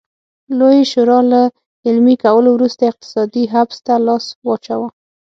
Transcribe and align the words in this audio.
لویې 0.57 0.83
شورا 0.91 1.19
له 1.31 1.41
عملي 1.89 2.15
کولو 2.23 2.49
وروسته 2.53 2.81
اقتصادي 2.91 3.43
حبس 3.53 3.77
ته 3.85 3.93
لاس 4.07 4.25
واچاوه. 4.47 4.87